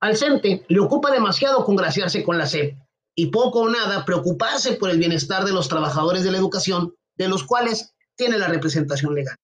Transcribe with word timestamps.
Al 0.00 0.16
CENTE 0.16 0.64
le 0.68 0.80
ocupa 0.80 1.10
demasiado 1.10 1.64
congraciarse 1.64 2.22
con 2.22 2.38
la 2.38 2.46
SEP 2.46 2.76
y 3.16 3.26
poco 3.26 3.62
o 3.62 3.68
nada 3.68 4.04
preocuparse 4.04 4.74
por 4.74 4.90
el 4.90 4.98
bienestar 4.98 5.44
de 5.44 5.52
los 5.52 5.68
trabajadores 5.68 6.22
de 6.22 6.30
la 6.30 6.38
educación, 6.38 6.94
de 7.16 7.28
los 7.28 7.42
cuales 7.42 7.94
tiene 8.14 8.38
la 8.38 8.46
representación 8.46 9.14
legal. 9.14 9.34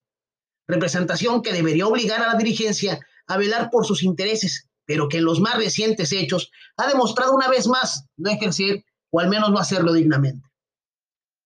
Representación 0.69 1.43
que 1.43 1.53
debería 1.53 1.87
obligar 1.87 2.23
a 2.23 2.29
la 2.29 2.39
dirigencia 2.39 3.01
a 3.27 3.37
velar 3.37 3.69
por 3.71 3.85
sus 3.85 4.05
intereses, 4.05 4.69
pero 4.87 5.09
que 5.09 5.19
en 5.19 5.25
los 5.25 5.41
más 5.41 5.57
recientes 5.57 6.13
hechos 6.13 6.51
ha 6.77 6.87
demostrado 6.87 7.33
una 7.35 7.49
vez 7.49 7.67
más 7.67 8.07
no 8.17 8.31
ejercer 8.31 8.85
o 9.11 9.21
al 9.21 9.29
menos 9.29 9.51
no 9.51 9.59
hacerlo 9.59 9.93
dignamente. 9.93 10.49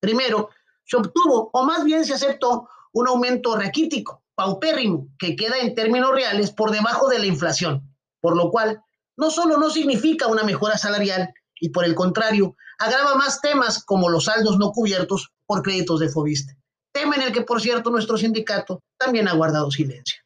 Primero, 0.00 0.50
se 0.84 0.96
obtuvo, 0.96 1.50
o 1.52 1.64
más 1.64 1.84
bien 1.84 2.04
se 2.04 2.14
aceptó, 2.14 2.68
un 2.92 3.08
aumento 3.08 3.56
raquítico, 3.56 4.22
paupérrimo, 4.34 5.08
que 5.18 5.34
queda 5.36 5.58
en 5.58 5.74
términos 5.74 6.12
reales 6.12 6.50
por 6.50 6.70
debajo 6.70 7.08
de 7.08 7.18
la 7.18 7.26
inflación, 7.26 7.94
por 8.20 8.36
lo 8.36 8.50
cual 8.50 8.82
no 9.18 9.30
solo 9.30 9.58
no 9.58 9.68
significa 9.68 10.28
una 10.28 10.44
mejora 10.44 10.78
salarial, 10.78 11.34
y 11.60 11.70
por 11.70 11.84
el 11.84 11.96
contrario, 11.96 12.56
agrava 12.78 13.16
más 13.16 13.40
temas 13.40 13.84
como 13.84 14.08
los 14.08 14.26
saldos 14.26 14.58
no 14.58 14.70
cubiertos 14.70 15.32
por 15.44 15.62
créditos 15.62 15.98
de 15.98 16.08
Fobiste, 16.08 16.56
tema 16.92 17.16
en 17.16 17.22
el 17.22 17.32
que, 17.32 17.42
por 17.42 17.60
cierto, 17.60 17.90
nuestro 17.90 18.16
sindicato 18.16 18.80
también 18.96 19.26
ha 19.26 19.34
guardado 19.34 19.70
silencio. 19.72 20.22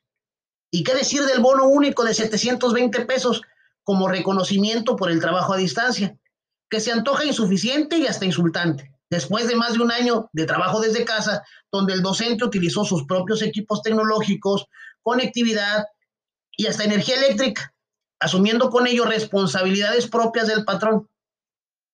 ¿Y 0.71 0.85
qué 0.85 0.95
decir 0.95 1.23
del 1.23 1.41
bono 1.41 1.67
único 1.67 2.05
de 2.05 2.13
720 2.13 3.07
pesos 3.07 3.41
como 3.83 4.09
reconocimiento 4.09 4.95
por 4.95 5.11
el 5.11 5.21
trabajo 5.21 5.55
a 5.55 5.57
distancia, 5.57 6.19
que 6.69 6.81
se 6.81 6.93
antoja 6.93 7.25
insuficiente 7.25 7.97
y 7.97 8.07
hasta 8.07 8.27
insultante? 8.27 8.95
Después 9.11 9.49
de 9.49 9.57
más 9.57 9.75
de 9.75 9.81
un 9.81 9.91
año 9.91 10.29
de 10.33 10.45
trabajo 10.45 10.81
desde 10.81 11.05
casa, 11.05 11.43
donde 11.71 11.95
el 11.95 12.03
docente 12.03 12.45
utilizó 12.45 12.85
sus 12.85 13.05
propios 13.05 13.43
equipos 13.43 13.83
tecnológicos, 13.83 14.67
conectividad 15.03 15.85
y 16.57 16.67
hasta 16.67 16.85
energía 16.85 17.17
eléctrica, 17.17 17.72
asumiendo 18.23 18.71
con 18.71 18.87
ello 18.87 19.05
responsabilidades 19.05 20.07
propias 20.07 20.47
del 20.47 20.65
patrón. 20.65 21.09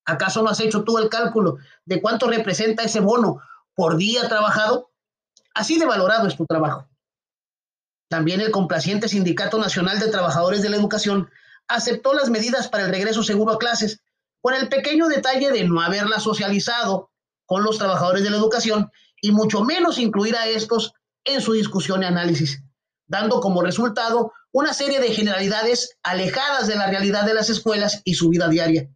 ¿Acaso 0.05 0.43
no 0.43 0.51
has 0.51 0.61
hecho 0.61 0.85
tú 0.85 0.99
el 0.99 1.09
cálculo 1.09 1.57
de 1.87 2.03
cuánto 2.03 2.29
representa 2.29 2.83
ese 2.83 3.01
bono 3.01 3.41
por 3.75 3.97
día 3.97 4.29
trabajado? 4.29 4.91
Así 5.55 5.79
de 5.79 5.87
valorado 5.87 6.29
es 6.29 6.37
tu 6.37 6.45
trabajo. 6.45 6.87
También 8.11 8.43
el 8.43 8.51
complaciente 8.51 9.09
Sindicato 9.09 9.59
Nacional 9.59 10.01
de 10.01 10.09
Trabajadores 10.09 10.61
de 10.61 10.69
la 10.69 10.77
Educación 10.77 11.31
aceptó 11.67 12.13
las 12.13 12.29
medidas 12.29 12.69
para 12.69 12.85
el 12.85 12.91
regreso 12.91 13.23
seguro 13.23 13.55
a 13.55 13.59
clases, 13.59 14.03
con 14.43 14.55
el 14.55 14.69
pequeño 14.69 15.09
detalle 15.09 15.51
de 15.51 15.65
no 15.65 15.81
haberla 15.81 16.21
socializado 16.21 17.11
con 17.47 17.63
los 17.63 17.79
trabajadores 17.79 18.23
de 18.23 18.31
la 18.31 18.37
educación 18.37 18.91
y 19.23 19.33
mucho 19.33 19.63
menos 19.65 19.99
incluir 19.99 20.37
a 20.37 20.47
estos 20.47 20.93
en 21.25 21.41
su 21.41 21.55
discusión 21.55 22.03
y 22.03 22.07
análisis, 22.07 22.63
dando 23.07 23.41
como 23.41 23.63
resultado 23.63 24.33
una 24.53 24.73
serie 24.73 25.01
de 25.01 25.13
generalidades 25.13 25.99
alejadas 26.03 26.67
de 26.67 26.77
la 26.77 26.89
realidad 26.89 27.25
de 27.25 27.35
las 27.35 27.51
escuelas 27.51 28.01
y 28.05 28.15
su 28.15 28.31
vida 28.31 28.49
diaria, 28.49 28.89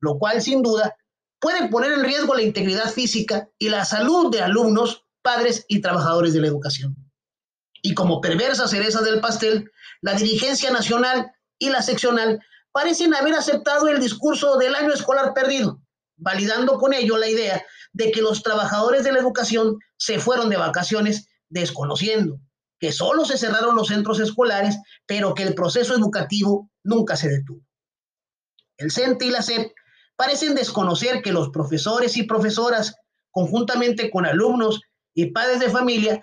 lo 0.00 0.18
cual 0.18 0.42
sin 0.42 0.62
duda 0.62 0.96
puede 1.40 1.68
poner 1.68 1.92
en 1.92 2.04
riesgo 2.04 2.34
la 2.34 2.42
integridad 2.42 2.90
física 2.90 3.48
y 3.58 3.68
la 3.68 3.84
salud 3.84 4.30
de 4.32 4.42
alumnos, 4.42 5.04
padres 5.22 5.64
y 5.68 5.80
trabajadores 5.80 6.32
de 6.32 6.40
la 6.40 6.48
educación. 6.48 6.96
Y 7.80 7.94
como 7.94 8.20
perversa 8.20 8.66
cereza 8.66 9.02
del 9.02 9.20
pastel, 9.20 9.70
la 10.00 10.14
dirigencia 10.14 10.70
nacional 10.70 11.30
y 11.58 11.70
la 11.70 11.82
seccional 11.82 12.40
parecen 12.72 13.14
haber 13.14 13.34
aceptado 13.34 13.88
el 13.88 14.00
discurso 14.00 14.56
del 14.58 14.74
año 14.74 14.92
escolar 14.92 15.32
perdido, 15.32 15.80
validando 16.16 16.76
con 16.78 16.92
ello 16.92 17.16
la 17.18 17.28
idea 17.28 17.64
de 17.92 18.10
que 18.10 18.20
los 18.20 18.42
trabajadores 18.42 19.04
de 19.04 19.12
la 19.12 19.20
educación 19.20 19.78
se 19.96 20.18
fueron 20.18 20.50
de 20.50 20.56
vacaciones 20.56 21.28
desconociendo 21.48 22.40
que 22.78 22.92
solo 22.92 23.24
se 23.24 23.38
cerraron 23.38 23.76
los 23.76 23.88
centros 23.88 24.20
escolares, 24.20 24.78
pero 25.06 25.34
que 25.34 25.42
el 25.42 25.54
proceso 25.54 25.94
educativo 25.94 26.70
nunca 26.84 27.16
se 27.16 27.28
detuvo. 27.28 27.60
El 28.76 28.92
CENTE 28.92 29.26
y 29.26 29.30
la 29.30 29.42
SEP 29.42 29.72
parecen 30.16 30.54
desconocer 30.54 31.22
que 31.22 31.32
los 31.32 31.50
profesores 31.50 32.16
y 32.16 32.24
profesoras, 32.24 32.94
conjuntamente 33.30 34.10
con 34.10 34.26
alumnos 34.26 34.80
y 35.14 35.32
padres 35.32 35.60
de 35.60 35.70
familia, 35.70 36.20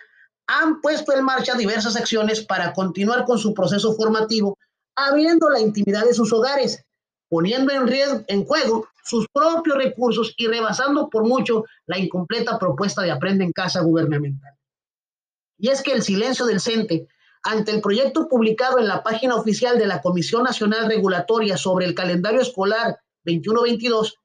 han 0.48 0.80
puesto 0.82 1.14
en 1.14 1.24
marcha 1.24 1.56
diversas 1.56 1.96
acciones 1.96 2.46
para 2.46 2.74
continuar 2.74 3.26
con 3.26 3.38
su 3.38 3.54
proceso 3.54 3.94
formativo, 3.96 4.58
abriendo 4.96 5.50
la 5.50 5.60
intimidad 5.60 6.06
de 6.06 6.14
sus 6.14 6.32
hogares, 6.32 6.84
poniendo 7.30 7.74
en, 7.74 7.88
riesgo, 7.88 8.24
en 8.28 8.46
juego 8.46 8.88
sus 9.04 9.28
propios 9.34 9.78
recursos 9.78 10.34
y 10.38 10.48
rebasando 10.48 11.10
por 11.10 11.28
mucho 11.28 11.66
la 11.86 11.98
incompleta 11.98 12.58
propuesta 12.58 13.02
de 13.02 13.12
Aprende 13.12 13.44
en 13.44 13.52
Casa 13.52 13.82
gubernamental. 13.82 14.54
Y 15.58 15.70
es 15.70 15.82
que 15.82 15.94
el 15.94 16.04
silencio 16.04 16.46
del 16.46 16.60
CENTE 16.60 17.08
ante 17.44 17.72
el 17.72 17.82
proyecto 17.82 18.28
publicado 18.28 18.80
en 18.80 18.88
la 18.88 19.04
página 19.04 19.36
oficial 19.36 19.78
de 19.78 19.86
la 19.86 20.02
Comisión 20.02 20.44
Nacional 20.44 20.88
Regulatoria 20.88 21.58
sobre 21.58 21.86
el 21.86 21.94
calendario 21.94 22.42
escolar 22.42 23.00
21-22, 23.26 24.16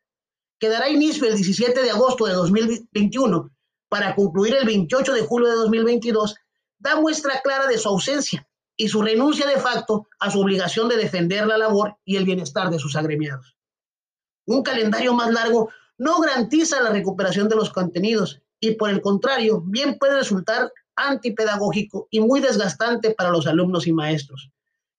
que 0.59 0.69
dará 0.69 0.89
inicio 0.89 1.27
el 1.27 1.35
17 1.35 1.83
de 1.83 1.91
agosto 1.91 2.27
de 2.27 2.33
2021 2.33 3.51
para 3.89 4.15
concluir 4.15 4.55
el 4.55 4.65
28 4.65 5.13
de 5.13 5.23
julio 5.23 5.49
de 5.49 5.55
2022, 5.57 6.35
da 6.79 6.99
muestra 7.01 7.41
clara 7.43 7.67
de 7.67 7.77
su 7.77 7.89
ausencia 7.89 8.49
y 8.77 8.89
su 8.89 9.03
renuncia 9.03 9.47
de 9.47 9.59
facto 9.59 10.07
a 10.19 10.31
su 10.31 10.41
obligación 10.41 10.89
de 10.89 10.97
defender 10.97 11.47
la 11.47 11.59
labor 11.59 11.99
y 12.05 12.17
el 12.17 12.25
bienestar 12.25 12.71
de 12.71 12.79
sus 12.79 12.97
agremiados. 12.97 13.57
Un 14.47 14.63
calendario 14.63 15.13
más 15.13 15.31
largo 15.31 15.71
no 15.99 16.21
garantiza 16.21 16.81
la 16.81 16.91
recuperación 16.91 17.49
de 17.49 17.57
los 17.57 17.71
contenidos 17.71 18.41
y 18.59 18.77
por 18.77 18.89
el 18.89 19.03
contrario, 19.03 19.63
bien 19.67 19.99
puede 19.99 20.17
resultar 20.17 20.73
antipedagógico 21.09 22.09
y 22.11 22.21
muy 22.21 22.41
desgastante 22.41 23.15
para 23.15 23.31
los 23.31 23.47
alumnos 23.47 23.87
y 23.87 23.93
maestros, 23.93 24.50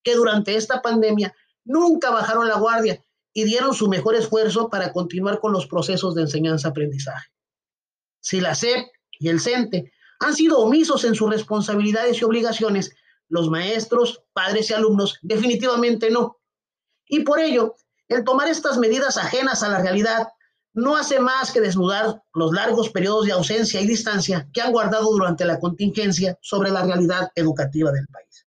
que 0.04 0.16
durante 0.16 0.56
esta 0.56 0.82
pandemia 0.82 1.36
nunca 1.64 2.10
bajaron 2.10 2.48
la 2.48 2.58
guardia 2.58 3.04
y 3.34 3.44
dieron 3.44 3.74
su 3.74 3.88
mejor 3.88 4.16
esfuerzo 4.16 4.70
para 4.70 4.92
continuar 4.92 5.40
con 5.40 5.54
los 5.54 5.68
procesos 5.68 6.16
de 6.16 6.24
enseñanza-aprendizaje. 6.24 7.30
Si 8.20 8.42
la 8.42 8.56
SEP 8.56 8.88
y 9.20 9.30
el 9.30 9.40
CENTE 9.40 9.92
han 10.20 10.36
sido 10.36 10.60
omisos 10.60 11.04
en 11.04 11.16
sus 11.16 11.30
responsabilidades 11.30 12.22
y 12.22 12.26
obligaciones, 12.26 12.94
los 13.30 13.50
maestros, 13.50 14.24
padres 14.34 14.70
y 14.70 14.74
alumnos 14.74 15.18
definitivamente 15.22 16.10
no. 16.12 16.38
Y 17.08 17.22
por 17.22 17.40
ello, 17.40 17.76
el 18.08 18.24
tomar 18.24 18.50
estas 18.50 18.78
medidas 18.78 19.18
ajenas 19.18 19.64
a 19.64 19.70
la 19.70 19.82
realidad 19.82 20.28
no 20.74 20.96
hace 20.96 21.20
más 21.20 21.52
que 21.52 21.62
desnudar 21.62 22.24
los 22.34 22.54
largos 22.54 22.90
periodos 22.90 23.26
de 23.26 23.34
ausencia 23.34 23.82
y 23.82 23.88
distancia 23.88 24.48
que 24.54 24.62
han 24.62 24.72
guardado 24.72 25.12
durante 25.12 25.46
la 25.46 25.60
contingencia 25.60 26.38
sobre 26.42 26.72
la 26.72 26.84
realidad 26.84 27.32
educativa 27.36 27.92
del 27.92 28.08
país. 28.08 28.48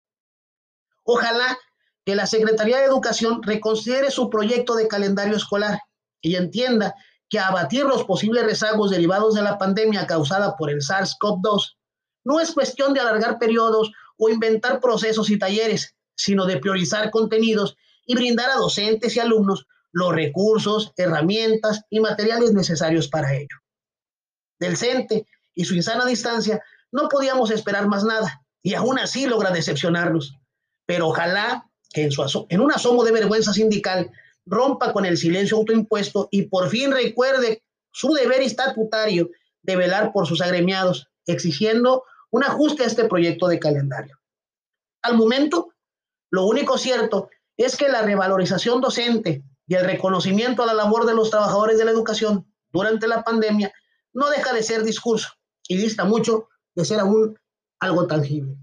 Ojalá 1.05 1.59
que 2.05 2.15
la 2.15 2.27
Secretaría 2.27 2.79
de 2.79 2.85
Educación 2.85 3.43
reconsidere 3.43 4.11
su 4.11 4.31
proyecto 4.31 4.75
de 4.75 4.89
calendario 4.89 5.37
escolar 5.37 5.81
y 6.21 6.37
entienda 6.37 6.95
que 7.29 7.39
abatir 7.39 7.85
los 7.85 8.05
posibles 8.05 8.45
rezagos 8.45 8.91
derivados 8.91 9.35
de 9.35 9.43
la 9.43 9.59
pandemia 9.59 10.07
causada 10.07 10.57
por 10.57 10.71
el 10.71 10.81
SARS-CoV-2 10.81 11.77
no 12.25 12.41
es 12.41 12.53
cuestión 12.53 12.95
de 12.95 13.01
alargar 13.01 13.39
periodos 13.39 13.91
o 14.17 14.29
inventar 14.29 14.81
procesos 14.81 15.31
y 15.31 15.39
talleres, 15.39 15.97
sino 16.15 16.47
de 16.47 16.59
priorizar 16.59 17.11
contenidos 17.11 17.77
y 18.07 18.15
brindar 18.15 18.51
a 18.51 18.57
docentes 18.57 19.17
y 19.17 19.21
alumnos 19.21 19.67
los 19.93 20.13
recursos, 20.15 20.93
herramientas 20.97 21.85
y 21.91 22.01
materiales 22.01 22.53
necesarios 22.53 23.09
para 23.09 23.35
ello. 23.35 23.57
Del 24.59 24.77
CENTE 24.77 25.27
y 25.55 25.65
su 25.65 25.75
insana 25.75 26.07
distancia 26.07 26.63
no 26.91 27.09
podíamos 27.09 27.51
esperar 27.51 27.87
más 27.89 28.05
nada 28.05 28.43
y 28.63 28.75
aún 28.75 28.99
así 28.99 29.27
logra 29.27 29.51
decepcionarnos. 29.51 30.39
Pero 30.87 31.09
ojalá 31.09 31.69
que 31.93 32.05
en, 32.05 32.13
su 32.13 32.47
en 32.49 32.61
un 32.61 32.73
asomo 32.73 33.05
de 33.05 33.13
vergüenza 33.13 33.53
sindical 33.53 34.11
rompa 34.47 34.93
con 34.93 35.05
el 35.05 35.17
silencio 35.17 35.59
autoimpuesto 35.59 36.29
y 36.31 36.43
por 36.43 36.69
fin 36.69 36.91
recuerde 36.91 37.63
su 37.93 38.13
deber 38.13 38.41
estatutario 38.41 39.31
de 39.63 39.77
velar 39.77 40.13
por 40.13 40.27
sus 40.27 40.41
agremiados, 40.41 41.09
exigiendo 41.27 42.05
un 42.31 42.45
ajuste 42.45 42.83
a 42.83 42.87
este 42.87 43.05
proyecto 43.05 43.47
de 43.47 43.59
calendario. 43.59 44.19
Al 45.03 45.17
momento, 45.17 45.75
lo 46.31 46.47
único 46.47 46.79
cierto 46.79 47.29
es 47.57 47.77
que 47.77 47.89
la 47.89 48.03
revalorización 48.03 48.81
docente 48.81 49.45
y 49.73 49.75
el 49.75 49.87
reconocimiento 49.87 50.63
a 50.63 50.67
la 50.67 50.75
labor 50.75 51.07
de 51.07 51.15
los 51.15 51.31
trabajadores 51.31 51.79
de 51.79 51.87
la 51.87 51.93
educación 51.93 52.47
durante 52.73 53.09
la 53.09 53.25
pandemia 53.25 53.73
no 54.13 54.29
deja 54.29 54.53
de 54.53 54.63
ser 54.63 54.83
discurso 54.83 55.31
y 55.67 55.79
dista 55.79 56.05
mucho 56.05 56.51
de 56.75 56.85
ser 56.85 57.01
aún 57.01 57.39
algo 57.81 58.07
tangible. 58.07 58.55